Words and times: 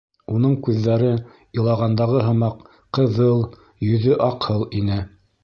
Уның 0.35 0.53
күҙҙәре, 0.67 1.11
илағандағы 1.59 2.23
һымаҡ, 2.29 2.65
ҡыҙыл, 2.99 3.45
йөҙө 3.91 4.19
аҡһыл 4.31 4.67
ине. 4.83 5.01